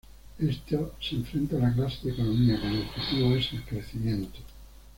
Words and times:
Esto 0.39 0.95
se 0.99 1.13
enfrenta 1.15 1.57
a 1.57 1.59
la 1.59 1.73
clase 1.75 2.07
de 2.07 2.13
economía 2.13 2.59
cuyo 2.59 2.81
objetivo 2.85 3.35
es 3.35 3.53
el 3.53 3.61
crecimiento. 3.63 4.39